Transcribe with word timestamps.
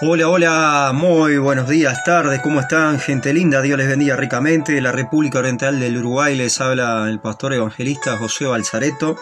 Hola, 0.00 0.28
hola, 0.28 0.92
muy 0.94 1.38
buenos 1.38 1.68
días, 1.68 2.04
tardes, 2.04 2.40
¿cómo 2.40 2.60
están? 2.60 3.00
Gente 3.00 3.32
linda, 3.34 3.60
Dios 3.62 3.76
les 3.76 3.88
bendiga 3.88 4.14
ricamente. 4.14 4.80
La 4.80 4.92
República 4.92 5.40
Oriental 5.40 5.80
del 5.80 5.96
Uruguay 5.96 6.36
les 6.36 6.60
habla 6.60 7.08
el 7.08 7.18
pastor 7.18 7.52
evangelista 7.52 8.16
José 8.16 8.46
Balzareto. 8.46 9.16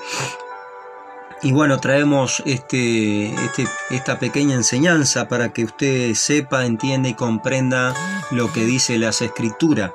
Y 1.40 1.52
bueno, 1.52 1.80
traemos 1.80 2.42
este, 2.44 3.28
este, 3.28 3.66
esta 3.88 4.18
pequeña 4.18 4.54
enseñanza 4.54 5.28
para 5.28 5.48
que 5.54 5.64
usted 5.64 6.12
sepa, 6.12 6.66
entienda 6.66 7.08
y 7.08 7.14
comprenda 7.14 7.94
lo 8.30 8.52
que 8.52 8.66
dice 8.66 8.98
las 8.98 9.22
escrituras. 9.22 9.92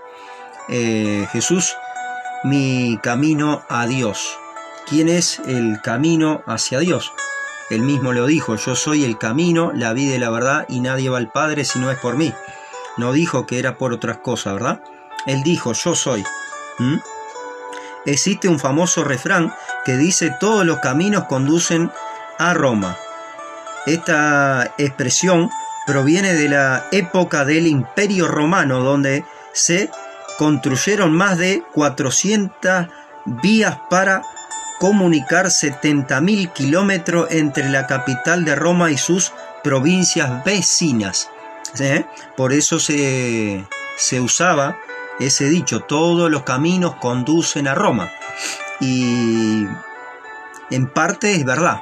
Eh, 0.67 1.27
Jesús, 1.31 1.75
mi 2.43 2.97
camino 3.03 3.61
a 3.69 3.85
Dios. 3.85 4.35
¿Quién 4.89 5.09
es 5.09 5.37
el 5.45 5.79
camino 5.83 6.41
hacia 6.47 6.79
Dios? 6.79 7.13
Él 7.71 7.83
mismo 7.83 8.11
lo 8.11 8.25
dijo, 8.25 8.57
yo 8.57 8.75
soy 8.75 9.05
el 9.05 9.17
camino, 9.17 9.71
la 9.73 9.93
vida 9.93 10.15
y 10.15 10.19
la 10.19 10.29
verdad, 10.29 10.65
y 10.67 10.81
nadie 10.81 11.09
va 11.09 11.17
al 11.17 11.31
Padre 11.31 11.63
si 11.63 11.79
no 11.79 11.89
es 11.89 11.97
por 11.97 12.17
mí. 12.17 12.33
No 12.97 13.13
dijo 13.13 13.45
que 13.45 13.59
era 13.59 13.77
por 13.77 13.93
otras 13.93 14.17
cosas, 14.17 14.55
¿verdad? 14.55 14.83
Él 15.25 15.41
dijo, 15.41 15.71
yo 15.71 15.95
soy. 15.95 16.21
¿Mm? 16.79 16.97
Existe 18.05 18.49
un 18.49 18.59
famoso 18.59 19.05
refrán 19.05 19.53
que 19.85 19.95
dice, 19.95 20.35
todos 20.37 20.65
los 20.65 20.79
caminos 20.79 21.25
conducen 21.29 21.89
a 22.37 22.53
Roma. 22.53 22.97
Esta 23.85 24.73
expresión 24.77 25.49
proviene 25.87 26.33
de 26.33 26.49
la 26.49 26.87
época 26.91 27.45
del 27.45 27.67
Imperio 27.67 28.27
Romano, 28.27 28.83
donde 28.83 29.23
se 29.53 29.89
construyeron 30.37 31.13
más 31.13 31.37
de 31.37 31.63
400 31.73 32.87
vías 33.25 33.77
para 33.89 34.23
comunicar 34.81 35.45
70.000 35.45 36.53
kilómetros 36.53 37.29
entre 37.29 37.69
la 37.69 37.85
capital 37.85 38.43
de 38.45 38.55
Roma 38.55 38.89
y 38.89 38.97
sus 38.97 39.31
provincias 39.63 40.43
vecinas. 40.43 41.29
Por 42.35 42.51
eso 42.51 42.79
se, 42.79 43.63
se 43.95 44.19
usaba 44.19 44.79
ese 45.19 45.49
dicho, 45.49 45.81
todos 45.81 46.31
los 46.31 46.41
caminos 46.41 46.95
conducen 46.95 47.67
a 47.67 47.75
Roma. 47.75 48.09
Y 48.79 49.67
en 50.71 50.87
parte 50.87 51.35
es 51.35 51.45
verdad, 51.45 51.81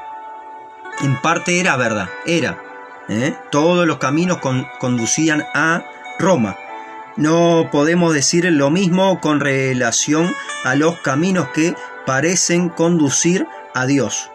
en 0.99 1.21
parte 1.21 1.61
era 1.61 1.77
verdad, 1.77 2.09
era. 2.25 2.61
¿eh? 3.07 3.33
Todos 3.49 3.87
los 3.87 3.99
caminos 3.99 4.39
conducían 4.77 5.45
a 5.53 5.85
Roma. 6.19 6.57
No 7.15 7.69
podemos 7.71 8.13
decir 8.13 8.43
lo 8.43 8.69
mismo 8.69 9.21
con 9.21 9.39
relación 9.39 10.29
a 10.65 10.75
los 10.75 10.97
caminos 10.99 11.47
que 11.53 11.75
parecen 12.09 12.69
conducir 12.69 13.47
a 13.75 13.85
Dios. 13.85 14.31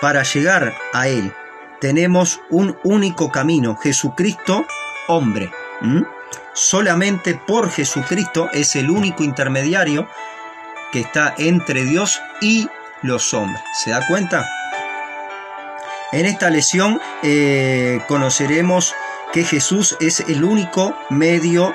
Para 0.00 0.22
llegar 0.22 0.74
a 0.94 1.08
Él 1.08 1.34
tenemos 1.78 2.40
un 2.48 2.78
único 2.84 3.30
camino, 3.30 3.76
Jesucristo 3.76 4.64
hombre. 5.08 5.50
Solamente 6.54 7.34
por 7.34 7.70
Jesucristo 7.70 8.48
es 8.54 8.76
el 8.76 8.88
único 8.88 9.24
intermediario 9.24 10.08
que 10.90 11.00
está 11.00 11.34
entre 11.36 11.84
Dios 11.84 12.18
y 12.40 12.66
los 13.02 13.34
hombres. 13.34 13.60
¿Se 13.74 13.90
da 13.90 14.06
cuenta? 14.06 14.48
En 16.12 16.24
esta 16.24 16.48
lección 16.48 16.98
eh, 17.22 18.00
conoceremos 18.08 18.94
que 19.34 19.44
Jesús 19.44 19.98
es 20.00 20.20
el 20.20 20.44
único 20.44 20.96
medio 21.10 21.74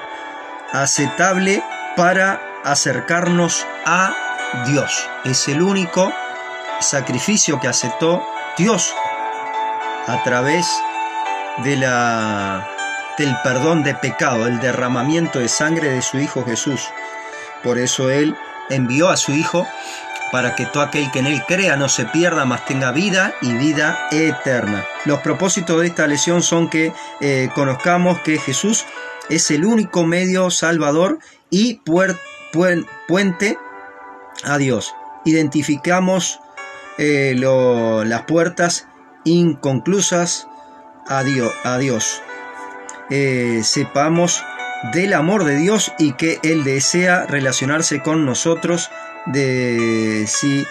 aceptable 0.72 1.64
para 1.96 2.42
acercarnos 2.64 3.68
a 3.86 4.16
Dios. 4.66 5.10
Es 5.24 5.48
el 5.48 5.62
único 5.62 6.14
sacrificio 6.80 7.60
que 7.60 7.68
aceptó 7.68 8.24
Dios 8.58 8.94
a 10.08 10.22
través 10.24 10.68
de 11.64 11.78
la, 11.78 12.68
del 13.18 13.36
perdón 13.44 13.84
de 13.84 13.96
pecado, 13.96 14.48
el 14.48 14.60
derramamiento 14.60 15.40
de 15.40 15.50
sangre 15.50 15.90
de 15.90 16.02
su 16.02 16.18
Hijo 16.18 16.44
Jesús. 16.44 16.90
Por 17.64 17.78
eso 17.78 18.10
Él 18.10 18.36
envió 18.70 19.10
a 19.10 19.18
su 19.18 19.32
Hijo 19.34 19.68
para 20.32 20.56
que 20.56 20.66
todo 20.66 20.84
aquel 20.84 21.12
que 21.12 21.20
en 21.20 21.28
Él 21.28 21.44
crea 21.48 21.78
no 21.78 21.88
se 21.90 22.06
pierda, 22.06 22.44
mas 22.46 22.66
tenga 22.66 22.92
vida 22.92 23.36
y 23.42 23.54
vida 23.54 24.08
eterna. 24.12 24.84
Los 25.06 25.20
propósitos 25.20 25.80
de 25.80 25.88
esta 25.88 26.08
lección 26.08 26.42
son 26.42 26.70
que 26.70 26.92
eh, 27.22 27.50
conozcamos 27.54 28.20
que 28.20 28.40
Jesús 28.40 28.86
es 29.30 29.52
el 29.52 29.64
único 29.64 30.06
medio 30.06 30.50
salvador 30.50 31.20
y 31.50 31.82
puente 33.08 33.58
a 34.46 34.58
Dios. 34.58 34.96
Identificamos 35.26 36.40
eh, 36.98 37.34
las 37.36 38.22
puertas 38.24 38.88
inconclusas 39.24 40.48
a 41.08 41.24
Dios. 41.24 42.22
Eh, 43.10 43.62
sepamos 43.64 44.44
del 44.92 45.14
amor 45.14 45.46
de 45.46 45.56
Dios 45.56 45.94
y 45.98 46.14
que 46.14 46.40
Él 46.44 46.64
desea 46.64 47.26
relacionarse 47.26 48.02
con 48.02 48.26
nosotros 48.26 48.90
de 49.26 50.26
si 50.28 50.66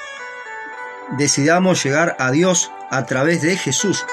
decidamos 1.17 1.83
llegar 1.83 2.17
a 2.19 2.31
Dios 2.31 2.71
a 2.91 3.07
través 3.07 3.43
de 3.43 3.57
Jesús. 3.57 4.05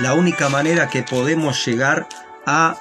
La 0.00 0.14
única 0.14 0.48
manera 0.48 0.88
que 0.88 1.02
podemos 1.02 1.64
llegar 1.64 2.08
a 2.46 2.76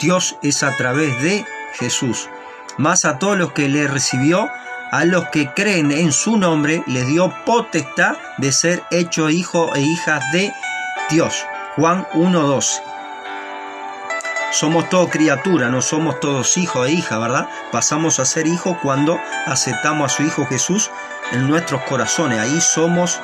Dios 0.00 0.36
es 0.42 0.62
a 0.62 0.76
través 0.76 1.22
de 1.22 1.44
Jesús. 1.74 2.28
Más 2.76 3.04
a 3.04 3.18
todos 3.18 3.38
los 3.38 3.52
que 3.52 3.68
le 3.68 3.86
recibió, 3.86 4.48
a 4.90 5.04
los 5.04 5.28
que 5.28 5.52
creen 5.54 5.92
en 5.92 6.12
su 6.12 6.36
nombre 6.36 6.82
les 6.86 7.06
dio 7.06 7.32
potestad 7.44 8.16
de 8.38 8.52
ser 8.52 8.82
hecho 8.90 9.30
hijo 9.30 9.74
e 9.74 9.80
hijas 9.80 10.22
de 10.32 10.52
Dios. 11.10 11.46
Juan 11.76 12.06
1.12. 12.14 12.82
Somos 14.52 14.88
todos 14.88 15.10
criatura, 15.10 15.68
no 15.68 15.80
somos 15.80 16.18
todos 16.18 16.56
hijos 16.56 16.88
e 16.88 16.92
hijas, 16.92 17.20
¿verdad? 17.20 17.48
Pasamos 17.70 18.18
a 18.18 18.24
ser 18.24 18.48
hijos 18.48 18.76
cuando 18.82 19.20
aceptamos 19.46 20.12
a 20.12 20.16
su 20.16 20.24
Hijo 20.24 20.44
Jesús 20.46 20.90
en 21.30 21.48
nuestros 21.48 21.82
corazones. 21.82 22.40
Ahí 22.40 22.60
somos 22.60 23.20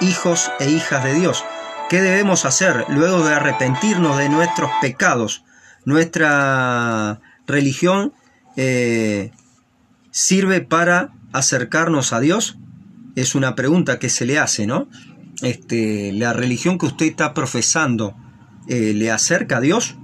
hijos 0.00 0.50
e 0.58 0.68
hijas 0.68 1.04
de 1.04 1.14
Dios. 1.14 1.44
¿Qué 1.88 2.00
debemos 2.00 2.44
hacer 2.44 2.86
luego 2.88 3.24
de 3.24 3.34
arrepentirnos 3.34 4.18
de 4.18 4.28
nuestros 4.28 4.70
pecados? 4.80 5.44
Nuestra 5.84 7.20
religión 7.46 8.12
eh, 8.56 9.30
sirve 10.14 10.60
para 10.60 11.12
acercarnos 11.32 12.12
a 12.12 12.20
Dios? 12.20 12.56
Es 13.16 13.34
una 13.34 13.56
pregunta 13.56 13.98
que 13.98 14.08
se 14.08 14.24
le 14.24 14.38
hace, 14.38 14.66
¿no? 14.66 14.88
Este, 15.42 16.12
la 16.12 16.32
religión 16.32 16.78
que 16.78 16.86
usted 16.86 17.06
está 17.06 17.34
profesando 17.34 18.14
eh, 18.68 18.94
le 18.94 19.10
acerca 19.10 19.56
a 19.56 19.60
Dios. 19.60 19.96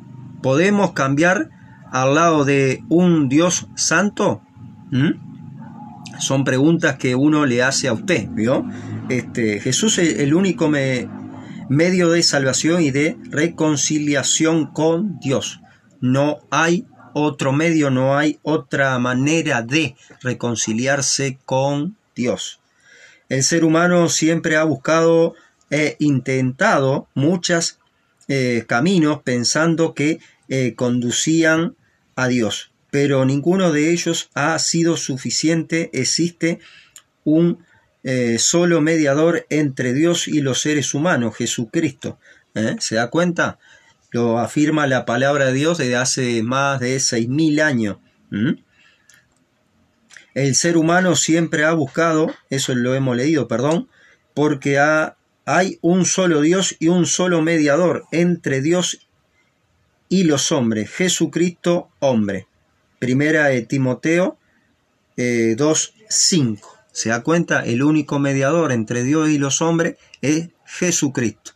¿Podemos 0.42 0.92
cambiar 0.92 1.50
al 1.92 2.16
lado 2.16 2.44
de 2.44 2.82
un 2.88 3.28
Dios 3.28 3.68
santo? 3.76 4.42
¿Mm? 4.90 6.18
Son 6.18 6.42
preguntas 6.42 6.96
que 6.96 7.14
uno 7.14 7.46
le 7.46 7.62
hace 7.62 7.86
a 7.86 7.92
usted, 7.92 8.28
¿vio? 8.30 8.66
Este, 9.08 9.60
Jesús 9.60 9.98
es 9.98 10.18
el 10.18 10.34
único 10.34 10.68
medio 11.68 12.10
de 12.10 12.22
salvación 12.24 12.82
y 12.82 12.90
de 12.90 13.16
reconciliación 13.30 14.66
con 14.66 15.20
Dios. 15.20 15.60
No 16.00 16.38
hay 16.50 16.86
otro 17.14 17.52
medio, 17.52 17.90
no 17.90 18.16
hay 18.16 18.38
otra 18.42 18.98
manera 18.98 19.62
de 19.62 19.96
reconciliarse 20.22 21.38
con 21.44 21.96
Dios. 22.14 22.60
El 23.28 23.42
ser 23.44 23.64
humano 23.64 24.08
siempre 24.08 24.56
ha 24.56 24.64
buscado 24.64 25.34
e 25.70 25.96
intentado 26.00 27.08
muchos 27.14 27.78
eh, 28.28 28.64
caminos 28.66 29.22
pensando 29.22 29.94
que 29.94 30.20
eh, 30.48 30.74
conducían 30.74 31.76
a 32.16 32.28
Dios, 32.28 32.72
pero 32.90 33.24
ninguno 33.24 33.72
de 33.72 33.90
ellos 33.92 34.30
ha 34.34 34.58
sido 34.58 34.96
suficiente. 34.96 35.90
Existe 35.92 36.58
un 37.24 37.64
eh, 38.02 38.38
solo 38.38 38.80
mediador 38.80 39.46
entre 39.48 39.94
Dios 39.94 40.26
y 40.26 40.40
los 40.40 40.60
seres 40.60 40.94
humanos, 40.94 41.36
Jesucristo. 41.36 42.18
¿Se 42.80 42.96
da 42.96 43.10
cuenta? 43.10 43.60
Lo 44.10 44.38
afirma 44.38 44.86
la 44.86 45.04
palabra 45.04 45.46
de 45.46 45.52
Dios 45.52 45.78
desde 45.78 45.96
hace 45.96 46.42
más 46.42 46.80
de 46.80 46.98
seis 47.00 47.28
mil 47.28 47.60
años. 47.60 47.98
El 50.34 50.54
ser 50.54 50.76
humano 50.76 51.16
siempre 51.16 51.64
ha 51.64 51.72
buscado, 51.72 52.32
eso 52.50 52.74
lo 52.74 52.94
hemos 52.94 53.16
leído, 53.16 53.48
perdón, 53.48 53.88
porque 54.34 54.78
hay 55.44 55.78
un 55.80 56.06
solo 56.06 56.40
Dios 56.40 56.76
y 56.78 56.88
un 56.88 57.06
solo 57.06 57.42
mediador 57.42 58.04
entre 58.12 58.60
Dios 58.60 59.08
y 60.08 60.24
los 60.24 60.52
hombres, 60.52 60.90
Jesucristo 60.90 61.90
hombre. 62.00 62.46
Primera 62.98 63.46
de 63.46 63.62
Timoteo 63.62 64.38
2.5. 65.16 66.58
Eh, 66.58 66.60
¿Se 66.92 67.08
da 67.08 67.22
cuenta? 67.22 67.64
El 67.64 67.82
único 67.82 68.18
mediador 68.18 68.72
entre 68.72 69.04
Dios 69.04 69.30
y 69.30 69.38
los 69.38 69.62
hombres 69.62 69.96
es 70.20 70.50
Jesucristo. 70.66 71.52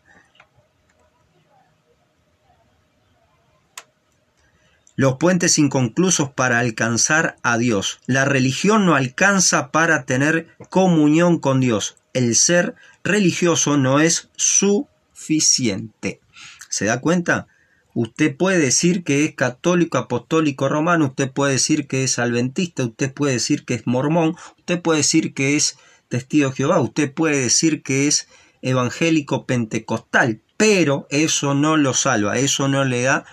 Los 4.97 5.17
puentes 5.17 5.59
inconclusos 5.59 6.31
para 6.31 6.61
alcanzar 6.61 7.37
a 7.43 7.59
Dios. 7.59 8.01
La 8.07 8.25
religión 8.25 8.87
no 8.87 8.95
alcanza 8.95 9.71
para 9.71 10.05
tener 10.05 10.49
comunión 10.71 11.39
con 11.39 11.61
Dios. 11.61 11.97
El 12.13 12.37
ser 12.37 12.75
religioso 13.03 13.77
no 13.77 14.01
es 14.01 14.31
suficiente. 14.37 16.21
¿Se 16.69 16.85
da 16.85 17.01
cuenta? 17.01 17.49
Usted 17.93 18.37
puede 18.37 18.59
decir 18.59 19.05
que 19.05 19.25
es 19.25 19.35
católico, 19.35 19.99
apostólico, 19.99 20.69
romano, 20.69 21.07
usted 21.07 21.31
puede 21.31 21.53
decir 21.53 21.87
que 21.87 22.03
es 22.03 22.19
adventista, 22.19 22.85
usted 22.85 23.13
puede 23.13 23.35
decir 23.35 23.65
que 23.65 23.75
es 23.75 23.87
mormón, 23.87 24.35
usted 24.59 24.83
puede 24.83 24.99
decir 24.99 25.33
que 25.33 25.55
es 25.55 25.77
testigo 26.09 26.51
de 26.51 26.57
Jehová, 26.57 26.81
usted 26.81 27.13
puede 27.13 27.41
decir 27.41 27.85
que 27.85 28.09
es 28.09 28.27
evangélico 28.63 29.47
pentecostal, 29.47 30.41
pero 30.57 31.07
eso 31.11 31.55
no 31.55 31.77
lo 31.77 31.95
salva, 31.95 32.39
eso 32.39 32.67
no 32.67 32.85
le 32.85 33.03
da 33.03 33.27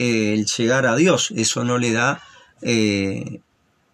eh, 0.00 0.32
el 0.32 0.46
llegar 0.46 0.86
a 0.86 0.96
Dios, 0.96 1.30
eso 1.36 1.62
no 1.62 1.76
le 1.76 1.92
da 1.92 2.22
eh, 2.62 3.42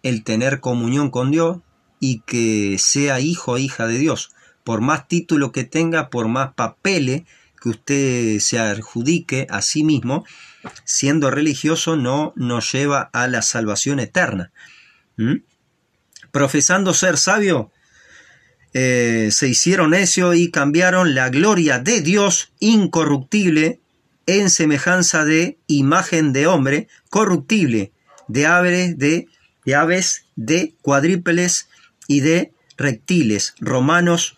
el 0.03 0.23
tener 0.23 0.61
comunión 0.61 1.09
con 1.09 1.31
Dios 1.31 1.57
y 1.99 2.21
que 2.21 2.77
sea 2.79 3.19
hijo 3.19 3.51
o 3.51 3.57
hija 3.57 3.87
de 3.87 3.97
Dios. 3.97 4.31
Por 4.63 4.79
más 4.79 5.09
título 5.09 5.51
que 5.51 5.65
tenga, 5.65 6.09
por 6.09 6.29
más 6.29 6.53
papeles 6.53 7.23
que 7.61 7.67
usted 7.67 8.39
se 8.39 8.57
adjudique 8.57 9.47
a 9.49 9.61
sí 9.61 9.83
mismo, 9.83 10.25
siendo 10.85 11.29
religioso 11.29 11.97
no 11.97 12.31
nos 12.37 12.71
lleva 12.71 13.09
a 13.11 13.27
la 13.27 13.41
salvación 13.41 13.99
eterna. 13.99 14.53
¿Mm? 15.17 15.39
Profesando 16.31 16.93
ser 16.93 17.17
sabio, 17.17 17.69
eh, 18.73 19.27
se 19.31 19.49
hicieron 19.49 19.89
necio 19.89 20.33
y 20.33 20.51
cambiaron 20.51 21.15
la 21.15 21.27
gloria 21.27 21.79
de 21.79 21.99
Dios 21.99 22.53
incorruptible 22.59 23.81
en 24.27 24.49
semejanza 24.49 25.25
de 25.25 25.57
imagen 25.67 26.33
de 26.33 26.47
hombre 26.47 26.87
corruptible, 27.09 27.91
de 28.27 28.45
aves, 28.45 28.97
de, 28.97 29.27
de 29.65 29.75
aves, 29.75 30.25
de 30.35 30.75
cuadrípeles 30.81 31.69
y 32.07 32.19
de 32.19 32.53
reptiles. 32.77 33.55
Romanos 33.59 34.37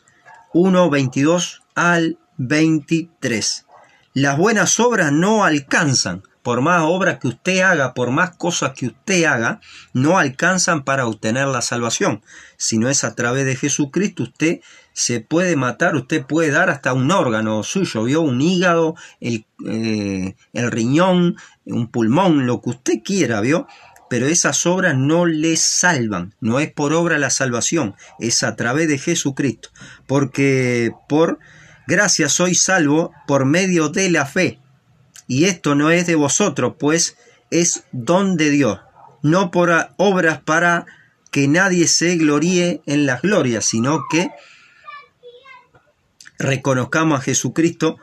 1, 0.53 0.89
22 0.89 1.63
al 1.75 2.18
23. 2.38 3.65
Las 4.13 4.38
buenas 4.38 4.80
obras 4.80 5.12
no 5.12 5.44
alcanzan, 5.44 6.24
por 6.50 6.62
más 6.62 6.81
obras 6.84 7.19
que 7.19 7.28
usted 7.28 7.60
haga, 7.60 7.94
por 7.94 8.10
más 8.10 8.31
cosas 8.31 8.72
que 8.75 8.88
usted 8.88 9.25
haga, 9.25 9.62
no 9.94 10.18
alcanzan 10.18 10.84
para 10.84 11.06
obtener 11.06 11.48
la 11.48 11.62
salvación. 11.62 12.24
Si 12.57 12.80
no 12.80 12.90
es 12.90 13.04
a 13.04 13.13
través 13.13 13.46
de 13.46 13.56
Jesucristo, 13.56 14.24
usted 14.24 14.62
se 14.92 15.19
puede 15.19 15.56
matar, 15.56 15.96
usted 15.96 16.25
puede 16.25 16.50
dar 16.50 16.72
hasta 16.72 16.94
un 16.94 17.12
órgano 17.12 17.62
suyo, 17.62 18.04
vio 18.04 18.22
un 18.22 18.42
hígado, 18.42 18.96
el, 19.19 19.46
eh, 19.68 20.36
el 20.54 20.72
riñón, 20.72 21.38
un 21.66 21.86
pulmón, 21.92 22.48
lo 22.48 22.63
que 22.63 22.72
usted 22.72 22.94
quiera, 23.06 23.42
vio. 23.42 23.68
Pero 24.10 24.25
esas 24.25 24.66
obras 24.66 24.98
no 24.98 25.28
le 25.28 25.56
salvan, 25.56 26.34
no 26.40 26.60
es 26.60 26.74
por 26.74 26.94
obra 26.94 27.19
la 27.19 27.30
salvación, 27.30 27.94
es 28.18 28.42
a 28.42 28.56
través 28.56 28.88
de 28.88 28.98
Jesucristo. 28.98 29.69
Porque 30.07 30.94
por 31.07 31.38
gracia 31.86 32.28
soy 32.28 32.56
salvo 32.56 33.12
por 33.28 33.45
medio 33.45 33.90
de 33.90 34.10
la 34.10 34.25
fe. 34.25 34.58
Y 35.30 35.46
esto 35.46 35.76
no 35.76 35.92
es 35.92 36.08
de 36.08 36.16
vosotros, 36.16 36.74
pues 36.80 37.16
es 37.52 37.84
don 37.92 38.36
de 38.36 38.50
Dios, 38.50 38.80
no 39.22 39.52
por 39.52 39.72
obras 39.98 40.42
para 40.42 40.88
que 41.30 41.48
nadie 41.48 41.88
se 41.88 42.18
gloríe 42.18 42.81
en 42.88 43.06
las 43.06 43.22
glorias, 43.22 43.64
sino 43.64 44.02
que 44.10 44.31
reconozcamos 46.40 47.20
a 47.20 47.22
Jesucristo 47.22 47.98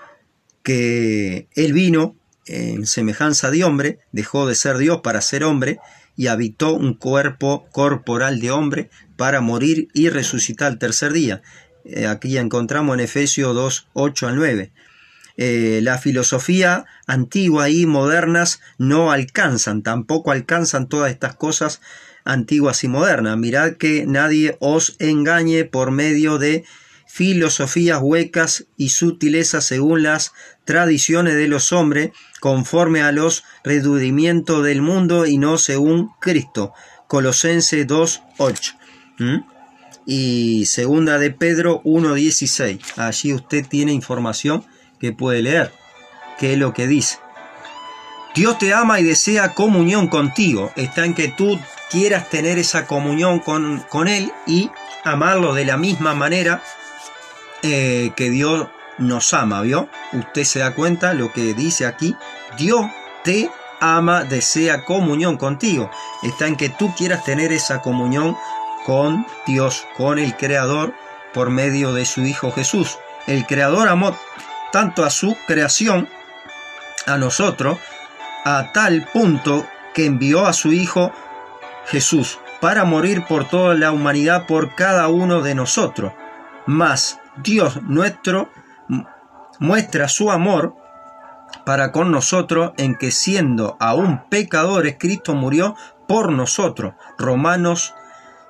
que 0.62 1.48
Él 1.56 1.72
vino 1.72 2.14
en 2.46 2.86
semejanza 2.86 3.50
de 3.50 3.64
hombre, 3.64 3.98
dejó 4.12 4.46
de 4.46 4.54
ser 4.54 4.78
Dios 4.78 5.00
para 5.00 5.20
ser 5.20 5.42
hombre, 5.42 5.80
y 6.14 6.28
habitó 6.28 6.74
un 6.74 6.94
cuerpo 6.94 7.66
corporal 7.72 8.38
de 8.38 8.52
hombre 8.52 8.88
para 9.16 9.40
morir 9.40 9.88
y 9.94 10.10
resucitar 10.10 10.70
el 10.70 10.78
tercer 10.78 11.12
día. 11.12 11.42
Eh, 11.84 12.06
aquí 12.06 12.38
encontramos 12.38 12.94
en 12.94 13.00
Efesios 13.00 13.52
2, 13.52 13.88
8 13.94 14.28
al 14.28 14.36
9. 14.36 14.72
Eh, 15.36 15.80
la 15.82 15.98
filosofía 15.98 16.86
antigua 17.06 17.68
y 17.68 17.84
modernas 17.84 18.60
no 18.78 19.12
alcanzan, 19.12 19.82
tampoco 19.82 20.30
alcanzan 20.32 20.88
todas 20.88 21.10
estas 21.10 21.36
cosas 21.36 21.80
antiguas 22.24 22.84
y 22.84 22.88
modernas. 22.88 23.36
Mirad 23.36 23.74
que 23.74 24.06
nadie 24.06 24.56
os 24.60 24.96
engañe 24.98 25.64
por 25.64 25.90
medio 25.90 26.38
de 26.38 26.64
filosofías 27.06 28.00
huecas 28.02 28.66
y 28.76 28.90
sutilezas 28.90 29.64
según 29.64 30.02
las 30.02 30.32
tradiciones 30.64 31.34
de 31.34 31.48
los 31.48 31.72
hombres, 31.72 32.10
conforme 32.40 33.02
a 33.02 33.12
los 33.12 33.44
redudimientos 33.62 34.64
del 34.64 34.82
mundo 34.82 35.26
y 35.26 35.38
no 35.38 35.58
según 35.58 36.10
Cristo. 36.20 36.72
Colosense 37.08 37.86
2.8 37.86 38.74
y 40.06 40.64
segunda 40.66 41.18
de 41.18 41.30
Pedro 41.30 41.82
1.16. 41.84 42.80
Allí 42.96 43.32
usted 43.32 43.66
tiene 43.66 43.92
información 43.92 44.64
que 44.98 45.12
puede 45.12 45.42
leer. 45.42 45.72
¿Qué 46.38 46.52
es 46.52 46.58
lo 46.58 46.72
que 46.72 46.86
dice? 46.86 47.18
Dios 48.34 48.58
te 48.58 48.74
ama 48.74 49.00
y 49.00 49.04
desea 49.04 49.54
comunión 49.54 50.08
contigo. 50.08 50.70
Está 50.76 51.04
en 51.04 51.14
que 51.14 51.28
tú 51.28 51.58
quieras 51.90 52.28
tener 52.28 52.58
esa 52.58 52.86
comunión 52.86 53.38
con, 53.38 53.80
con 53.88 54.08
Él 54.08 54.32
y 54.46 54.70
amarlo 55.04 55.54
de 55.54 55.64
la 55.64 55.76
misma 55.76 56.14
manera 56.14 56.62
eh, 57.62 58.12
que 58.14 58.30
Dios 58.30 58.68
nos 58.98 59.32
ama, 59.32 59.62
¿vio? 59.62 59.88
Usted 60.12 60.44
se 60.44 60.58
da 60.58 60.74
cuenta 60.74 61.14
lo 61.14 61.32
que 61.32 61.54
dice 61.54 61.86
aquí. 61.86 62.14
Dios 62.58 62.86
te 63.24 63.50
ama, 63.80 64.24
desea 64.24 64.84
comunión 64.84 65.36
contigo. 65.36 65.90
Está 66.22 66.46
en 66.46 66.56
que 66.56 66.68
tú 66.68 66.94
quieras 66.94 67.24
tener 67.24 67.52
esa 67.52 67.80
comunión 67.80 68.36
con 68.84 69.26
Dios, 69.46 69.86
con 69.96 70.18
el 70.18 70.36
Creador, 70.36 70.94
por 71.32 71.50
medio 71.50 71.92
de 71.92 72.04
su 72.04 72.22
Hijo 72.22 72.52
Jesús. 72.52 72.98
El 73.26 73.46
Creador 73.46 73.88
amó 73.88 74.16
tanto 74.76 75.06
a 75.06 75.10
su 75.10 75.34
creación, 75.46 76.06
a 77.06 77.16
nosotros, 77.16 77.78
a 78.44 78.72
tal 78.74 79.08
punto 79.10 79.66
que 79.94 80.04
envió 80.04 80.44
a 80.44 80.52
su 80.52 80.70
Hijo 80.70 81.12
Jesús 81.86 82.38
para 82.60 82.84
morir 82.84 83.24
por 83.26 83.48
toda 83.48 83.74
la 83.74 83.90
humanidad, 83.90 84.44
por 84.46 84.74
cada 84.74 85.08
uno 85.08 85.40
de 85.40 85.54
nosotros. 85.54 86.12
Mas 86.66 87.18
Dios 87.38 87.80
nuestro 87.84 88.50
muestra 89.60 90.08
su 90.08 90.30
amor 90.30 90.74
para 91.64 91.90
con 91.90 92.10
nosotros 92.10 92.72
en 92.76 92.96
que 92.96 93.12
siendo 93.12 93.78
aún 93.80 94.28
pecadores, 94.28 94.96
Cristo 94.98 95.34
murió 95.34 95.74
por 96.06 96.30
nosotros. 96.32 96.92
Romanos 97.16 97.94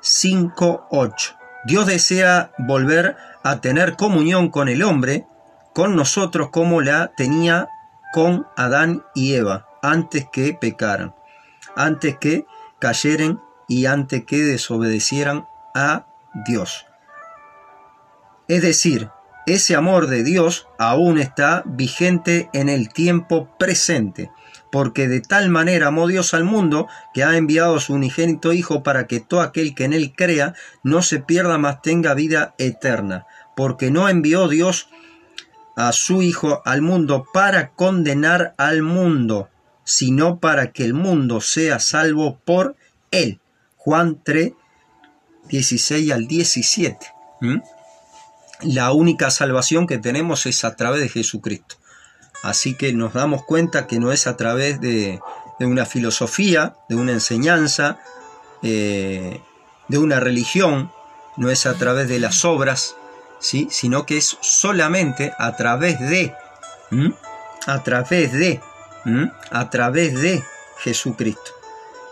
5.8. 0.03 1.37
Dios 1.67 1.87
desea 1.87 2.51
volver 2.59 3.17
a 3.45 3.61
tener 3.61 3.95
comunión 3.95 4.51
con 4.51 4.69
el 4.69 4.83
hombre, 4.83 5.29
con 5.77 5.95
nosotros 5.95 6.49
como 6.49 6.81
la 6.81 7.13
tenía 7.19 7.69
con 8.15 8.47
Adán 8.57 9.05
y 9.15 9.35
Eva, 9.35 9.69
antes 9.83 10.27
que 10.33 10.55
pecaran, 10.55 11.15
antes 11.77 12.17
que 12.17 12.47
cayeren 12.79 13.41
y 13.69 13.85
antes 13.85 14.25
que 14.25 14.39
desobedecieran 14.39 15.47
a 15.75 16.07
Dios. 16.47 16.87
Es 18.49 18.63
decir, 18.63 19.11
ese 19.45 19.77
amor 19.77 20.07
de 20.07 20.25
Dios 20.25 20.67
aún 20.79 21.19
está 21.19 21.63
vigente 21.67 22.49
en 22.55 22.71
el 22.71 22.89
tiempo 22.89 23.51
presente 23.59 24.31
porque 24.73 25.09
de 25.09 25.21
tal 25.21 25.51
manera 25.51 25.89
amó 25.89 26.07
Dios 26.07 26.33
al 26.33 26.45
mundo 26.45 26.89
que 27.13 27.23
ha 27.23 27.37
enviado 27.37 27.77
a 27.77 27.81
su 27.81 27.93
unigénito 27.93 28.55
Hijo 28.55 28.83
para 28.83 29.07
que 29.07 29.21
todo 29.21 29.43
aquel 29.43 29.75
que 29.75 29.85
en 29.85 29.93
él 29.93 30.15
crea 30.17 30.55
no 30.83 31.03
se 31.03 31.21
pierda, 31.21 31.59
mas 31.59 31.83
tenga 31.83 32.15
vida 32.15 32.55
eterna, 32.57 33.27
porque 33.55 33.91
no 33.91 34.09
envió 34.09 34.49
Dios 34.49 34.89
a 35.77 35.93
su 35.93 36.23
Hijo 36.23 36.63
al 36.65 36.83
mundo 36.83 37.27
para 37.33 37.71
condenar 37.73 38.55
al 38.57 38.83
mundo, 38.83 39.51
sino 39.85 40.41
para 40.41 40.73
que 40.73 40.85
el 40.85 40.95
mundo 40.95 41.41
sea 41.41 41.79
salvo 41.79 42.39
por 42.45 42.77
él. 43.11 43.41
Juan 43.77 44.21
3, 44.25 44.53
16 45.49 46.13
al 46.13 46.27
17. 46.27 47.07
¿Mm? 47.43 47.59
La 48.63 48.91
única 48.93 49.31
salvación 49.31 49.87
que 49.87 49.99
tenemos 49.99 50.47
es 50.47 50.65
a 50.65 50.75
través 50.77 51.01
de 51.03 51.11
Jesucristo. 51.11 51.77
Así 52.43 52.75
que 52.75 52.93
nos 52.93 53.13
damos 53.13 53.45
cuenta 53.45 53.87
que 53.87 53.99
no 53.99 54.13
es 54.13 54.27
a 54.27 54.37
través 54.37 54.81
de, 54.81 55.21
una 55.61 55.85
filosofía, 55.85 56.75
de 56.89 56.97
una 56.97 57.13
enseñanza, 57.13 57.99
eh, 58.63 59.41
de 59.89 59.99
una 59.99 60.21
religión, 60.21 60.91
no 61.37 61.51
es 61.51 61.67
a 61.67 61.75
través 61.75 62.09
de 62.09 62.19
las 62.19 62.45
obras, 62.45 62.97
¿sí? 63.39 63.69
sino 63.71 64.07
que 64.07 64.19
es 64.19 64.37
solamente 64.41 65.33
a 65.39 65.57
través 65.57 66.01
de, 66.01 66.35
a 67.67 67.83
través 67.83 68.33
de, 68.33 68.61
a 69.51 69.71
través 69.71 70.21
de 70.21 70.43
Jesucristo. 70.79 71.53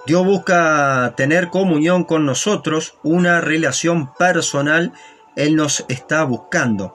Dios 0.06 0.24
busca 0.24 1.14
tener 1.16 1.48
comunión 1.48 2.04
con 2.04 2.26
nosotros, 2.26 2.96
una 3.02 3.40
relación 3.40 4.12
personal, 4.14 4.92
Él 5.34 5.56
nos 5.56 5.86
está 5.88 6.24
buscando. 6.24 6.94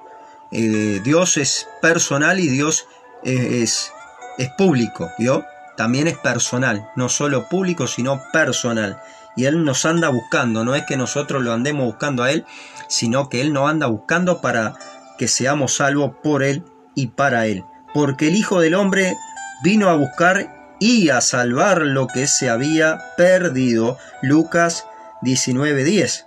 Eh, 0.51 1.01
Dios 1.03 1.37
es 1.37 1.67
personal 1.81 2.39
y 2.39 2.47
Dios 2.47 2.87
es, 3.23 3.91
es 4.37 4.49
público, 4.57 5.09
¿vio? 5.17 5.43
También 5.75 6.07
es 6.07 6.17
personal, 6.17 6.89
no 6.95 7.09
solo 7.09 7.47
público, 7.47 7.87
sino 7.87 8.21
personal. 8.31 9.01
Y 9.35 9.45
Él 9.45 9.63
nos 9.63 9.85
anda 9.85 10.09
buscando, 10.09 10.65
no 10.65 10.75
es 10.75 10.83
que 10.85 10.97
nosotros 10.97 11.41
lo 11.41 11.53
andemos 11.53 11.85
buscando 11.85 12.23
a 12.23 12.31
Él, 12.31 12.45
sino 12.87 13.29
que 13.29 13.41
Él 13.41 13.53
nos 13.53 13.69
anda 13.69 13.87
buscando 13.87 14.41
para 14.41 14.75
que 15.17 15.27
seamos 15.27 15.75
salvos 15.75 16.11
por 16.23 16.43
Él 16.43 16.63
y 16.95 17.07
para 17.07 17.45
Él. 17.45 17.63
Porque 17.93 18.27
el 18.27 18.35
Hijo 18.35 18.61
del 18.61 18.75
Hombre 18.75 19.15
vino 19.63 19.89
a 19.89 19.95
buscar 19.95 20.75
y 20.79 21.09
a 21.09 21.21
salvar 21.21 21.81
lo 21.81 22.07
que 22.07 22.27
se 22.27 22.49
había 22.49 22.99
perdido. 23.17 23.97
Lucas 24.21 24.85
19:10. 25.21 26.25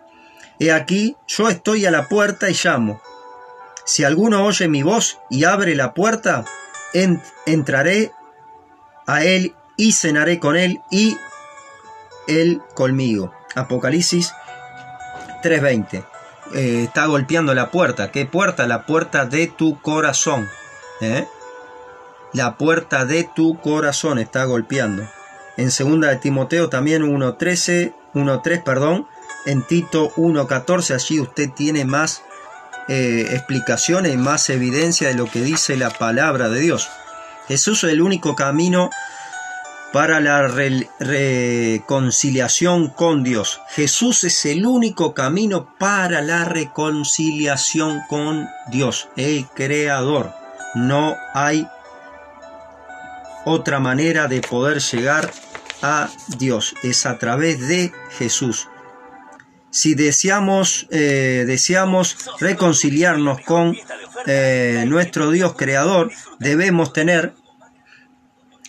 He 0.59 0.73
aquí, 0.73 1.17
yo 1.27 1.49
estoy 1.49 1.87
a 1.87 1.91
la 1.91 2.09
puerta 2.09 2.51
y 2.51 2.55
llamo. 2.63 3.01
Si 3.85 4.05
alguno 4.05 4.45
oye 4.45 4.69
mi 4.69 4.83
voz 4.83 5.19
y 5.29 5.45
abre 5.45 5.75
la 5.75 5.93
puerta, 5.93 6.45
entraré 7.47 8.13
a 9.07 9.25
él 9.25 9.55
y 9.77 9.93
cenaré 9.93 10.39
con 10.39 10.57
él 10.57 10.81
y 10.91 11.17
él 12.27 12.63
conmigo. 12.75 13.33
Apocalipsis 13.55 14.33
3:20. 15.43 16.05
Eh, 16.55 16.85
está 16.85 17.07
golpeando 17.07 17.55
la 17.55 17.71
puerta. 17.71 18.11
¿Qué 18.11 18.27
puerta? 18.27 18.67
La 18.67 18.87
puerta 18.87 19.27
de 19.27 19.47
tu 19.47 19.81
corazón. 19.81 20.49
¿eh? 21.01 21.27
La 22.33 22.57
puerta 22.57 23.05
de 23.05 23.25
tu 23.25 23.61
corazón 23.61 24.19
está 24.19 24.45
golpeando. 24.45 25.09
En 25.57 25.71
segunda 25.71 26.09
de 26.09 26.17
Timoteo 26.17 26.69
también 26.69 27.03
1.13, 27.03 27.95
1.3, 28.15 28.63
perdón. 28.63 29.07
En 29.45 29.63
Tito 29.63 30.11
1.14, 30.15 30.95
allí 30.95 31.21
usted 31.21 31.51
tiene 31.51 31.85
más 31.85 32.23
eh, 32.89 33.29
explicaciones 33.33 34.15
y 34.15 34.17
más 34.17 34.49
evidencia 34.51 35.09
de 35.09 35.15
lo 35.15 35.27
que 35.27 35.41
dice 35.41 35.77
la 35.77 35.91
palabra 35.91 36.49
de 36.49 36.61
Dios. 36.61 36.89
Jesús 37.49 37.85
es 37.85 37.93
el 37.93 38.01
único 38.01 38.35
camino 38.35 38.91
para 39.93 40.21
la 40.21 40.49
reconciliación 40.49 42.89
con 42.89 43.23
Dios. 43.23 43.61
Jesús 43.71 44.25
es 44.25 44.45
el 44.47 44.67
único 44.67 45.15
camino 45.15 45.77
para 45.79 46.21
la 46.23 46.45
reconciliación 46.45 48.01
con 48.09 48.49
Dios, 48.71 49.09
el 49.17 49.47
Creador. 49.55 50.33
No 50.75 51.15
hay 51.35 51.69
otra 53.45 53.79
manera 53.81 54.29
de 54.29 54.41
poder 54.41 54.81
llegar 54.81 55.31
a 55.83 56.09
Dios, 56.39 56.75
es 56.83 57.05
a 57.07 57.19
través 57.19 57.69
de 57.69 57.93
Jesús. 58.17 58.69
Si 59.71 59.95
deseamos, 59.95 60.87
eh, 60.91 61.45
deseamos 61.47 62.17
reconciliarnos 62.41 63.41
con 63.41 63.77
eh, 64.27 64.85
nuestro 64.87 65.31
Dios 65.31 65.55
creador, 65.57 66.13
debemos 66.39 66.93
tener 66.93 67.35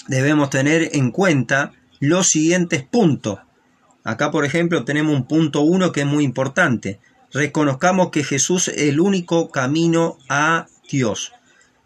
debemos 0.08 0.50
tener 0.50 0.90
en 0.94 1.12
cuenta 1.12 1.74
los 2.00 2.28
siguientes 2.28 2.84
puntos. 2.84 3.40
Acá, 4.04 4.32
por 4.32 4.46
ejemplo, 4.46 4.84
tenemos 4.84 5.16
un 5.16 5.26
punto 5.26 5.62
1 5.62 5.92
que 5.92 6.02
es 6.02 6.08
muy 6.08 6.24
importante. 6.24 7.00
Reconozcamos 7.32 8.12
que 8.12 8.24
Jesús 8.24 8.68
es 8.68 8.90
el 8.90 9.00
único 9.00 9.50
camino 9.50 10.18
a 10.30 10.68
Dios. 10.90 11.32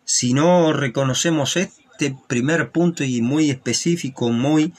Si 0.03 0.33
no 0.33 0.74
reconocemos 0.74 1.57
este 1.57 2.17
primer 2.27 2.71
punto 2.71 3.03
y 3.03 3.21
muy 3.21 3.50
específico, 3.50 4.31
muy 4.31 4.74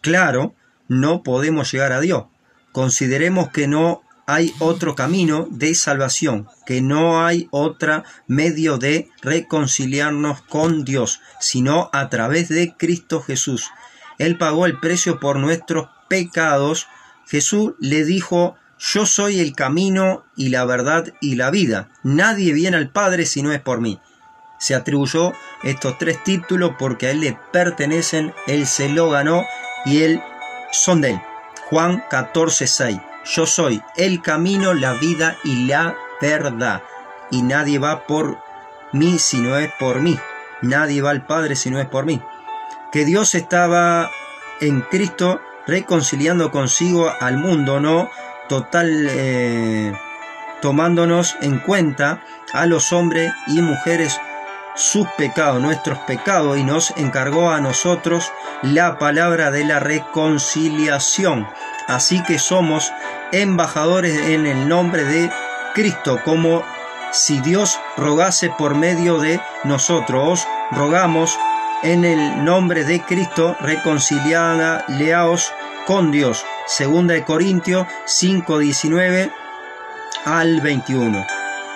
claro, 0.00 0.54
no 0.88 1.22
podemos 1.22 1.70
llegar 1.72 1.92
a 1.92 2.00
Dios. 2.00 2.24
Consideremos 2.72 3.50
que 3.50 3.68
no 3.68 4.02
hay 4.26 4.54
otro 4.58 4.94
camino 4.94 5.46
de 5.50 5.74
salvación, 5.74 6.48
que 6.66 6.80
no 6.82 7.24
hay 7.24 7.48
otro 7.50 8.04
medio 8.26 8.78
de 8.78 9.10
reconciliarnos 9.22 10.42
con 10.42 10.84
Dios, 10.84 11.20
sino 11.40 11.90
a 11.92 12.08
través 12.08 12.48
de 12.48 12.74
Cristo 12.76 13.20
Jesús. 13.20 13.70
Él 14.18 14.38
pagó 14.38 14.66
el 14.66 14.78
precio 14.78 15.18
por 15.18 15.38
nuestros 15.38 15.88
pecados. 16.08 16.86
Jesús 17.26 17.72
le 17.80 18.04
dijo, 18.04 18.56
yo 18.78 19.06
soy 19.06 19.40
el 19.40 19.54
camino 19.54 20.24
y 20.36 20.48
la 20.48 20.64
verdad 20.64 21.12
y 21.20 21.36
la 21.36 21.50
vida. 21.50 21.88
Nadie 22.02 22.52
viene 22.52 22.76
al 22.76 22.90
Padre 22.90 23.26
si 23.26 23.42
no 23.42 23.52
es 23.52 23.60
por 23.60 23.80
mí. 23.80 24.00
Se 24.58 24.74
atribuyó 24.74 25.32
estos 25.62 25.98
tres 25.98 26.22
títulos 26.22 26.72
porque 26.78 27.06
a 27.06 27.10
él 27.12 27.20
le 27.20 27.38
pertenecen, 27.52 28.34
él 28.46 28.66
se 28.66 28.88
lo 28.88 29.10
ganó 29.10 29.44
y 29.86 30.02
él 30.02 30.22
son 30.70 31.00
de 31.00 31.10
él. 31.12 31.20
Juan 31.70 32.04
14, 32.10 32.66
6. 32.66 32.98
Yo 33.24 33.46
soy 33.46 33.82
el 33.96 34.22
camino, 34.22 34.74
la 34.74 34.94
vida 34.94 35.36
y 35.44 35.66
la 35.66 35.96
verdad. 36.20 36.82
Y 37.30 37.42
nadie 37.42 37.78
va 37.78 38.06
por 38.06 38.38
mí 38.92 39.18
si 39.18 39.38
no 39.38 39.56
es 39.56 39.70
por 39.78 40.00
mí. 40.00 40.18
Nadie 40.62 41.02
va 41.02 41.10
al 41.10 41.24
Padre 41.26 41.56
si 41.56 41.70
no 41.70 41.80
es 41.80 41.86
por 41.86 42.04
mí. 42.04 42.20
Que 42.92 43.04
Dios 43.04 43.34
estaba 43.34 44.10
en 44.60 44.80
Cristo 44.82 45.40
reconciliando 45.66 46.50
consigo 46.50 47.12
al 47.20 47.38
mundo, 47.38 47.80
no 47.80 48.10
total 48.48 49.06
eh, 49.08 49.92
tomándonos 50.60 51.36
en 51.40 51.58
cuenta 51.58 52.20
a 52.52 52.66
los 52.66 52.92
hombres 52.92 53.32
y 53.46 53.62
mujeres 53.62 54.20
sus 54.74 55.06
pecados, 55.16 55.60
nuestros 55.60 55.98
pecados, 56.00 56.58
y 56.58 56.64
nos 56.64 56.92
encargó 56.96 57.50
a 57.50 57.60
nosotros 57.60 58.32
la 58.62 58.98
palabra 58.98 59.50
de 59.50 59.64
la 59.64 59.78
reconciliación. 59.78 61.46
Así 61.90 62.22
que 62.22 62.38
somos 62.38 62.92
embajadores 63.32 64.16
en 64.28 64.46
el 64.46 64.68
nombre 64.68 65.04
de 65.04 65.28
Cristo, 65.74 66.20
como 66.24 66.62
si 67.10 67.40
Dios 67.40 67.80
rogase 67.96 68.48
por 68.56 68.76
medio 68.76 69.18
de 69.18 69.40
nosotros. 69.64 70.46
rogamos 70.70 71.36
en 71.82 72.04
el 72.04 72.44
nombre 72.44 72.84
de 72.84 73.00
Cristo, 73.02 73.56
reconciliada, 73.58 74.84
leaos 74.86 75.52
con 75.84 76.12
Dios. 76.12 76.44
Segunda 76.68 77.14
de 77.14 77.24
Corintios 77.24 77.88
5, 78.04 78.58
19 78.60 79.32
al 80.26 80.60
21. 80.60 81.26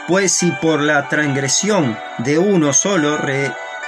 Pues 0.07 0.33
si 0.33 0.53
por 0.53 0.81
la 0.81 1.09
transgresión 1.09 1.99
de 2.19 2.39
uno 2.39 2.73
solo 2.73 3.19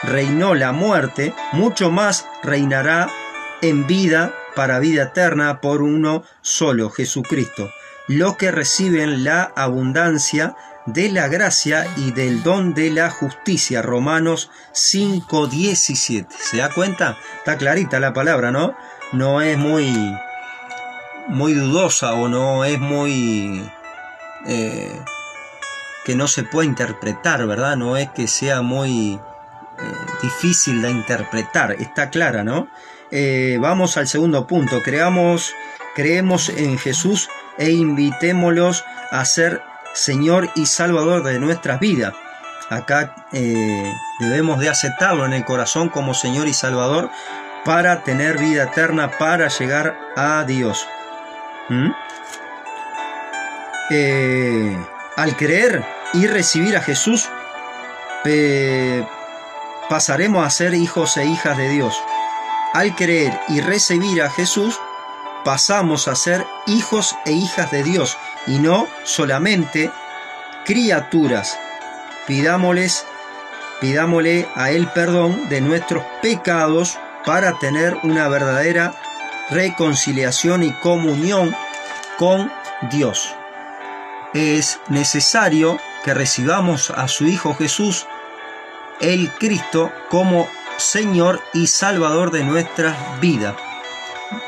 reinó 0.02 0.56
la 0.56 0.72
muerte, 0.72 1.34
mucho 1.52 1.92
más 1.92 2.26
reinará 2.42 3.08
en 3.62 3.86
vida 3.86 4.32
para 4.56 4.80
vida 4.80 5.04
eterna 5.04 5.60
por 5.60 5.82
uno 5.82 6.24
solo, 6.40 6.90
Jesucristo, 6.90 7.70
los 8.08 8.36
que 8.36 8.50
reciben 8.50 9.22
la 9.22 9.52
abundancia 9.54 10.56
de 10.86 11.10
la 11.10 11.28
gracia 11.28 11.86
y 11.96 12.12
del 12.12 12.42
don 12.42 12.74
de 12.74 12.90
la 12.90 13.10
justicia. 13.10 13.82
Romanos 13.82 14.50
5:17. 14.72 16.26
¿Se 16.36 16.56
da 16.56 16.70
cuenta? 16.70 17.16
Está 17.38 17.56
clarita 17.58 18.00
la 18.00 18.12
palabra, 18.12 18.50
¿no? 18.50 18.76
No 19.12 19.40
es 19.40 19.58
muy, 19.58 19.94
muy 21.28 21.54
dudosa 21.54 22.14
o 22.14 22.28
no 22.28 22.64
es 22.64 22.80
muy... 22.80 23.70
Eh, 24.46 25.00
que 26.04 26.14
no 26.14 26.28
se 26.28 26.44
puede 26.44 26.68
interpretar, 26.68 27.44
¿verdad? 27.46 27.76
No 27.76 27.96
es 27.96 28.08
que 28.10 28.28
sea 28.28 28.62
muy 28.62 29.14
eh, 29.14 29.92
difícil 30.22 30.80
de 30.80 30.90
interpretar, 30.90 31.72
está 31.72 32.10
clara, 32.10 32.44
¿no? 32.44 32.68
Eh, 33.10 33.58
vamos 33.60 33.96
al 33.96 34.08
segundo 34.08 34.46
punto. 34.46 34.82
Creamos, 34.82 35.52
creemos 35.94 36.48
en 36.48 36.78
Jesús 36.78 37.28
e 37.58 37.70
invitémoslos 37.70 38.84
a 39.10 39.24
ser 39.24 39.62
Señor 39.94 40.50
y 40.54 40.66
Salvador 40.66 41.22
de 41.22 41.38
nuestras 41.38 41.80
vidas. 41.80 42.14
Acá 42.68 43.14
eh, 43.32 43.92
debemos 44.18 44.58
de 44.58 44.68
aceptarlo 44.68 45.24
en 45.24 45.32
el 45.32 45.44
corazón 45.44 45.88
como 45.88 46.14
Señor 46.14 46.48
y 46.48 46.52
Salvador 46.52 47.10
para 47.64 48.02
tener 48.02 48.38
vida 48.38 48.64
eterna, 48.64 49.10
para 49.18 49.48
llegar 49.48 49.96
a 50.16 50.44
Dios. 50.44 50.86
¿Mm? 51.68 51.90
Eh, 53.90 54.76
al 55.16 55.36
creer 55.36 55.84
y 56.12 56.26
recibir 56.26 56.76
a 56.76 56.80
Jesús, 56.80 57.28
pasaremos 59.88 60.44
a 60.44 60.50
ser 60.50 60.74
hijos 60.74 61.16
e 61.16 61.24
hijas 61.24 61.56
de 61.56 61.68
Dios. 61.68 61.96
Al 62.72 62.94
creer 62.94 63.38
y 63.48 63.60
recibir 63.60 64.22
a 64.22 64.30
Jesús, 64.30 64.78
pasamos 65.44 66.08
a 66.08 66.16
ser 66.16 66.46
hijos 66.66 67.16
e 67.24 67.32
hijas 67.32 67.70
de 67.70 67.82
Dios 67.82 68.18
y 68.46 68.58
no 68.58 68.88
solamente 69.04 69.90
criaturas. 70.64 71.58
Pidámosles, 72.26 73.06
pidámosle 73.80 74.48
a 74.54 74.70
Él 74.70 74.88
perdón 74.88 75.48
de 75.48 75.60
nuestros 75.60 76.04
pecados 76.20 76.98
para 77.24 77.58
tener 77.58 77.96
una 78.02 78.28
verdadera 78.28 78.94
reconciliación 79.50 80.62
y 80.62 80.72
comunión 80.72 81.54
con 82.18 82.52
Dios. 82.90 83.34
Es 84.34 84.80
necesario 84.88 85.78
que 86.04 86.14
recibamos 86.14 86.90
a 86.90 87.08
su 87.08 87.26
Hijo 87.26 87.54
Jesús, 87.54 88.06
el 89.00 89.32
Cristo, 89.34 89.92
como 90.08 90.48
Señor 90.78 91.40
y 91.52 91.66
Salvador 91.66 92.30
de 92.30 92.44
nuestras 92.44 92.96
vidas. 93.20 93.54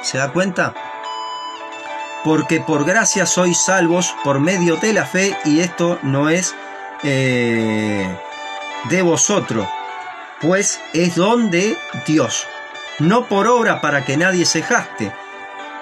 ¿Se 0.02 0.18
da 0.18 0.32
cuenta? 0.32 0.74
Porque 2.24 2.60
por 2.60 2.84
gracia 2.84 3.26
sois 3.26 3.64
salvos 3.64 4.14
por 4.24 4.40
medio 4.40 4.76
de 4.76 4.92
la 4.92 5.06
fe 5.06 5.36
y 5.44 5.60
esto 5.60 5.98
no 6.02 6.28
es 6.28 6.54
eh, 7.02 8.08
de 8.90 9.02
vosotros, 9.02 9.66
pues 10.40 10.80
es 10.92 11.14
don 11.14 11.50
de 11.50 11.76
Dios, 12.06 12.46
no 12.98 13.26
por 13.26 13.46
obra 13.46 13.80
para 13.80 14.04
que 14.04 14.16
nadie 14.16 14.44
se 14.44 14.62
jaste. 14.62 15.12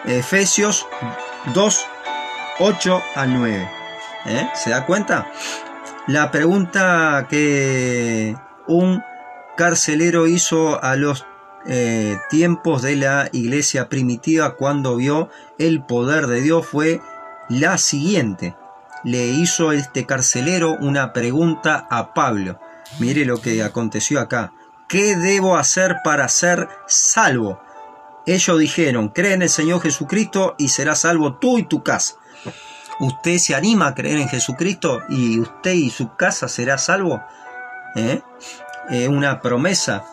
Efesios 0.05 0.87
2, 1.55 1.87
8 2.59 3.03
al 3.15 3.35
9. 3.35 3.71
¿Eh? 4.27 4.51
¿Se 4.55 4.71
da 4.71 4.85
cuenta? 4.85 5.31
La 6.07 6.31
pregunta 6.31 7.27
que 7.29 8.37
un 8.67 9.03
carcelero 9.57 10.27
hizo 10.27 10.83
a 10.83 10.97
los 10.97 11.27
eh, 11.67 12.19
tiempos 12.31 12.83
de 12.83 12.97
la 12.97 13.29
iglesia 13.33 13.89
primitiva 13.89 14.55
cuando 14.55 14.97
vio 14.97 15.31
el 15.59 15.83
poder 15.83 16.29
de 16.29 16.41
Dios 16.41 16.67
fue 16.67 17.01
la 17.49 17.79
siguiente. 17.79 18.55
Le 19.03 19.27
hizo 19.27 19.73
este 19.73 20.07
carcelero 20.07 20.77
una 20.81 21.13
pregunta 21.13 21.87
a 21.91 22.15
Pablo. 22.15 22.61
Mire 23.01 23.25
lo 23.25 23.41
que 23.41 23.63
aconteció 23.63 24.21
acá. 24.21 24.53
¿Qué 24.89 25.17
debo 25.17 25.57
hacer 25.57 25.97
para 26.05 26.29
ser 26.29 26.69
salvo? 26.87 27.61
Ellos 28.27 28.59
dijeron, 28.59 29.09
cree 29.09 29.35
en 29.35 29.43
el 29.43 29.51
Señor 29.51 29.81
Jesucristo 29.81 30.55
y 30.59 30.69
serás 30.69 31.01
salvo 31.01 31.35
tú 31.35 31.59
y 31.59 31.65
tu 31.65 31.83
casa. 31.83 32.15
¿Usted 32.99 33.39
se 33.39 33.55
anima 33.55 33.89
a 33.89 33.95
creer 33.95 34.19
en 34.19 34.29
Jesucristo 34.29 35.01
y 35.09 35.39
usted 35.41 35.73
y 35.73 35.91
su 35.91 36.15
casa 36.17 36.49
será 36.49 36.79
salvo? 36.79 37.23
¿Eh? 37.95 38.23
Eh, 38.91 39.09
una 39.09 39.41
promesa 39.41 40.05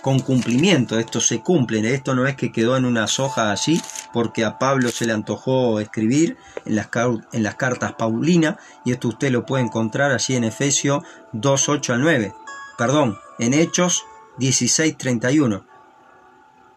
con 0.00 0.20
cumplimiento, 0.20 0.98
esto 0.98 1.20
se 1.20 1.40
cumple, 1.40 1.92
esto 1.92 2.14
no 2.14 2.26
es 2.26 2.36
que 2.36 2.52
quedó 2.52 2.76
en 2.76 2.84
una 2.84 3.06
soja 3.06 3.50
allí 3.50 3.82
porque 4.12 4.44
a 4.44 4.58
Pablo 4.58 4.88
se 4.90 5.04
le 5.04 5.12
antojó 5.12 5.80
escribir 5.80 6.38
en 6.64 6.76
las, 6.76 7.54
cartas 7.56 7.94
Paulina 7.94 8.56
y 8.84 8.92
esto 8.92 9.08
usted 9.08 9.30
lo 9.30 9.44
puede 9.44 9.64
encontrar 9.64 10.12
allí 10.12 10.36
en 10.36 10.44
Efesios 10.44 11.02
2, 11.32 11.68
8 11.68 11.94
al 11.94 12.00
9, 12.00 12.34
perdón, 12.78 13.18
en 13.38 13.52
Hechos 13.52 14.04
16, 14.38 14.96
31. 14.96 15.66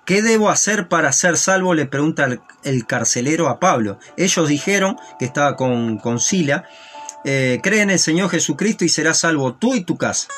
¿Qué 0.05 0.21
debo 0.21 0.49
hacer 0.49 0.89
para 0.89 1.13
ser 1.13 1.37
salvo? 1.37 1.75
le 1.75 1.85
pregunta 1.85 2.27
el, 2.63 2.87
carcelero 2.87 3.47
a 3.47 3.59
Pablo. 3.59 3.99
Ellos 4.17 4.49
dijeron 4.49 4.97
que 5.19 5.25
estaba 5.25 5.55
con, 5.55 5.99
con 5.99 6.19
Sila, 6.19 6.65
eh, 7.25 7.59
cree 7.61 7.81
en 7.81 7.91
el 7.91 7.99
Señor 7.99 8.31
Jesucristo 8.31 8.83
y 8.85 8.89
serás 8.89 9.19
salvo 9.19 9.53
tú 9.53 9.75
y 9.75 9.81
tu 9.81 9.97
casa. 9.97 10.29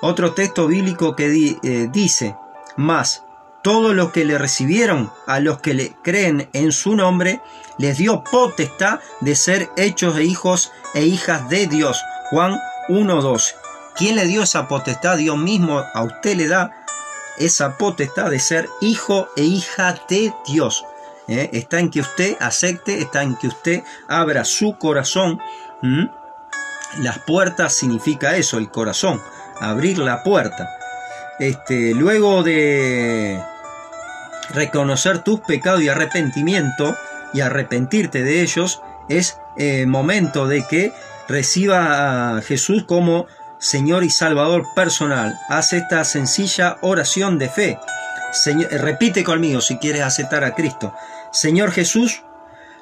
Otro 0.00 0.34
texto 0.34 0.66
bíblico 0.66 1.16
que 1.16 1.58
eh, 1.62 1.88
dice, 1.90 2.36
más 2.76 3.24
todos 3.66 3.96
los 3.96 4.12
que 4.12 4.24
le 4.24 4.38
recibieron, 4.38 5.10
a 5.26 5.40
los 5.40 5.58
que 5.60 5.74
le 5.74 5.96
creen 6.04 6.48
en 6.52 6.70
su 6.70 6.94
nombre, 6.94 7.40
les 7.78 7.98
dio 7.98 8.22
potestad 8.22 9.00
de 9.20 9.34
ser 9.34 9.70
hechos 9.76 10.14
de 10.14 10.24
hijos 10.24 10.70
e 10.94 11.02
hijas 11.02 11.48
de 11.48 11.66
Dios. 11.66 12.00
Juan 12.30 12.60
1.12. 12.88 13.54
¿Quién 13.96 14.14
le 14.14 14.26
dio 14.26 14.44
esa 14.44 14.68
potestad? 14.68 15.16
Dios 15.16 15.36
mismo 15.36 15.82
a 15.94 16.02
usted 16.04 16.36
le 16.36 16.46
da 16.46 16.84
esa 17.38 17.76
potestad 17.76 18.30
de 18.30 18.38
ser 18.38 18.68
hijo 18.80 19.28
e 19.36 19.42
hija 19.42 19.98
de 20.08 20.32
Dios. 20.46 20.84
¿eh? 21.26 21.50
Está 21.52 21.80
en 21.80 21.90
que 21.90 22.02
usted 22.02 22.36
acepte, 22.38 23.00
está 23.00 23.24
en 23.24 23.34
que 23.34 23.48
usted 23.48 23.82
abra 24.06 24.44
su 24.44 24.78
corazón. 24.78 25.40
Las 26.98 27.18
puertas 27.18 27.74
significa 27.74 28.36
eso, 28.36 28.58
el 28.58 28.70
corazón, 28.70 29.20
abrir 29.60 29.98
la 29.98 30.22
puerta. 30.22 30.70
Este, 31.38 31.94
luego 31.94 32.42
de 32.42 33.40
reconocer 34.50 35.18
tus 35.18 35.40
pecados 35.40 35.82
y 35.82 35.88
arrepentimiento 35.88 36.96
y 37.32 37.40
arrepentirte 37.40 38.22
de 38.22 38.42
ellos, 38.42 38.80
es 39.08 39.38
eh, 39.56 39.86
momento 39.86 40.46
de 40.46 40.66
que 40.66 40.92
reciba 41.28 42.36
a 42.36 42.42
Jesús 42.42 42.84
como 42.84 43.26
Señor 43.58 44.04
y 44.04 44.10
Salvador 44.10 44.66
personal. 44.74 45.38
Haz 45.48 45.72
esta 45.72 46.04
sencilla 46.04 46.78
oración 46.80 47.38
de 47.38 47.48
fe. 47.48 47.78
Eh, 48.46 48.78
repite 48.78 49.24
conmigo 49.24 49.60
si 49.60 49.78
quieres 49.78 50.02
aceptar 50.02 50.44
a 50.44 50.54
Cristo. 50.54 50.94
Señor 51.32 51.72
Jesús, 51.72 52.22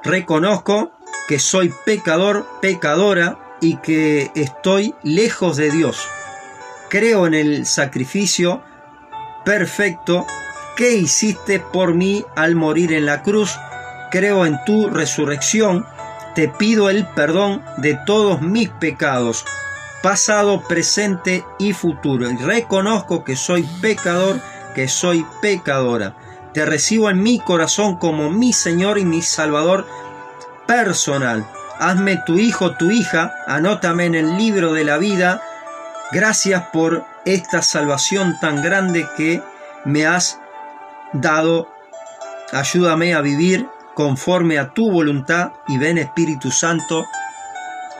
reconozco 0.02 0.92
que 1.28 1.38
soy 1.38 1.72
pecador, 1.86 2.46
pecadora 2.60 3.38
y 3.60 3.76
que 3.76 4.30
estoy 4.34 4.94
lejos 5.02 5.56
de 5.56 5.70
Dios. 5.70 6.06
Creo 6.94 7.26
en 7.26 7.34
el 7.34 7.66
sacrificio 7.66 8.62
perfecto 9.44 10.28
que 10.76 10.92
hiciste 10.92 11.58
por 11.58 11.92
mí 11.92 12.24
al 12.36 12.54
morir 12.54 12.92
en 12.92 13.04
la 13.04 13.20
cruz. 13.22 13.58
Creo 14.12 14.46
en 14.46 14.60
tu 14.64 14.88
resurrección. 14.88 15.84
Te 16.36 16.46
pido 16.46 16.90
el 16.90 17.04
perdón 17.04 17.64
de 17.78 17.98
todos 18.06 18.42
mis 18.42 18.68
pecados 18.68 19.44
pasado, 20.04 20.62
presente 20.68 21.44
y 21.58 21.72
futuro. 21.72 22.30
Y 22.30 22.36
reconozco 22.36 23.24
que 23.24 23.34
soy 23.34 23.64
pecador, 23.82 24.40
que 24.76 24.86
soy 24.86 25.26
pecadora. 25.42 26.14
Te 26.52 26.64
recibo 26.64 27.10
en 27.10 27.20
mi 27.24 27.40
corazón 27.40 27.96
como 27.96 28.30
mi 28.30 28.52
Señor 28.52 28.98
y 28.98 29.04
mi 29.04 29.20
Salvador 29.20 29.84
personal. 30.68 31.44
Hazme 31.80 32.22
tu 32.24 32.38
hijo, 32.38 32.76
tu 32.76 32.92
hija, 32.92 33.32
anótame 33.48 34.04
en 34.04 34.14
el 34.14 34.36
libro 34.36 34.72
de 34.72 34.84
la 34.84 34.96
vida. 34.96 35.42
Gracias 36.12 36.62
por 36.72 37.04
esta 37.24 37.62
salvación 37.62 38.38
tan 38.40 38.62
grande 38.62 39.06
que 39.16 39.42
me 39.84 40.06
has 40.06 40.38
dado. 41.12 41.68
Ayúdame 42.52 43.14
a 43.14 43.20
vivir 43.20 43.66
conforme 43.94 44.58
a 44.58 44.70
tu 44.70 44.90
voluntad 44.90 45.52
y 45.68 45.78
ven 45.78 45.98
Espíritu 45.98 46.50
Santo 46.50 47.06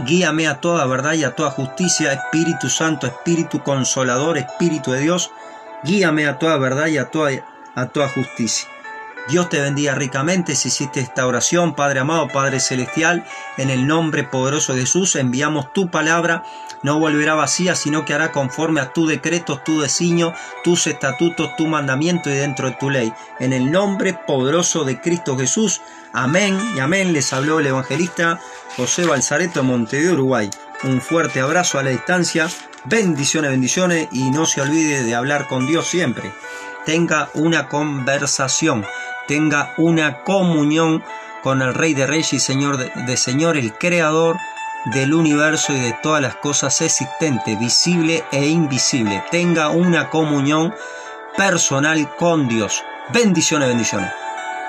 Guíame 0.01 0.49
a 0.49 0.61
toda 0.61 0.87
verdad 0.87 1.13
y 1.15 1.23
a 1.23 1.37
toda 1.37 1.51
justicia, 1.51 2.13
Espíritu 2.13 2.69
Santo, 2.69 3.07
Espíritu 3.07 3.63
Consolador, 3.63 4.39
Espíritu 4.39 4.91
de 4.91 5.01
Dios. 5.01 5.31
Guíame 5.85 6.27
a 6.27 6.39
toda 6.39 6.57
verdad 6.57 6.89
y 6.89 6.99
a 6.99 7.11
toda, 7.11 7.31
a 7.77 7.87
toda 7.87 8.09
justicia. 8.09 8.69
Dios 9.29 9.49
te 9.49 9.59
bendiga 9.59 9.95
ricamente 9.95 10.55
si 10.55 10.69
hiciste 10.69 11.01
esta 11.01 11.27
oración, 11.27 11.75
Padre 11.75 12.01
amado, 12.01 12.29
Padre 12.29 12.61
celestial, 12.61 13.25
en 13.57 13.71
el 13.71 13.87
nombre 13.87 14.23
poderoso 14.25 14.75
de 14.75 14.81
Jesús 14.81 15.17
enviamos 15.17 15.73
tu 15.73 15.89
palabra, 15.89 16.45
no 16.83 16.99
volverá 16.99 17.35
vacía, 17.35 17.75
sino 17.75 18.05
que 18.05 18.13
hará 18.13 18.33
conforme 18.33 18.83
a 18.83 18.93
tu 18.93 19.07
decreto, 19.07 19.59
tu 19.65 19.81
designio, 19.81 20.35
tus 20.63 20.87
estatutos, 20.87 21.57
tu 21.57 21.67
mandamiento 21.67 22.29
y 22.29 22.35
dentro 22.35 22.69
de 22.69 22.77
tu 22.77 22.91
ley. 22.91 23.15
En 23.41 23.55
el 23.55 23.73
nombre 23.73 24.13
poderoso 24.13 24.85
de 24.85 25.01
Cristo 25.01 25.39
Jesús, 25.39 25.81
amén 26.13 26.61
y 26.77 26.81
amén. 26.81 27.15
Les 27.15 27.33
habló 27.33 27.61
el 27.61 27.67
evangelista 27.67 28.39
José 28.77 29.07
Balzareto 29.07 29.61
de 29.61 29.67
Montevideo, 29.67 30.13
Uruguay. 30.13 30.51
Un 30.83 31.01
fuerte 31.01 31.41
abrazo 31.41 31.79
a 31.79 31.83
la 31.83 31.89
distancia, 31.89 32.51
bendiciones, 32.85 33.51
bendiciones 33.51 34.09
y 34.13 34.31
no 34.31 34.45
se 34.45 34.61
olvide 34.61 35.03
de 35.03 35.15
hablar 35.15 35.49
con 35.49 35.67
Dios 35.67 35.87
siempre. 35.87 36.31
Tenga 36.85 37.31
una 37.33 37.71
conversación 37.71 38.85
tenga 39.27 39.75
una 39.77 40.23
comunión 40.23 41.03
con 41.43 41.63
el 41.63 41.75
Rey 41.75 41.95
de 41.95 42.07
Reyes 42.07 42.33
y 42.33 42.41
Señor 42.41 42.79
de, 42.79 43.17
Señor, 43.17 43.57
el 43.57 43.75
Creador 43.75 44.37
del 44.87 45.15
universo 45.15 45.73
y 45.73 45.81
de 45.81 45.95
todas 46.03 46.23
las 46.23 46.37
cosas 46.37 46.81
existentes, 46.81 47.59
visible 47.59 48.25
e 48.33 48.47
invisible. 48.47 49.23
Tenga 49.31 49.69
una 49.69 50.11
comunión 50.11 50.75
personal 51.37 52.15
con 52.17 52.49
Dios. 52.49 52.83
Bendiciones, 53.13 53.69
bendiciones. 53.69 54.24